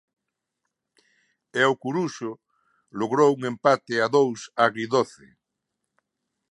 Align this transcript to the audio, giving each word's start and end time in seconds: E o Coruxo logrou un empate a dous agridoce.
E 1.59 1.61
o 1.71 1.73
Coruxo 1.83 2.31
logrou 2.99 3.29
un 3.37 3.41
empate 3.51 3.93
a 4.05 4.07
dous 4.15 4.39
agridoce. 4.65 5.27